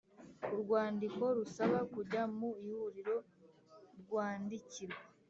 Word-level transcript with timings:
Urwandiko 0.53 1.23
rusaba 1.37 1.79
kujya 1.93 2.21
mu 2.37 2.49
Ihuriro 2.69 3.15
rwandikirwa 3.99 4.99